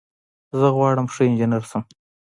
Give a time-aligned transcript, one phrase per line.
[0.59, 1.83] زه غواړم ښه انجنیر شم.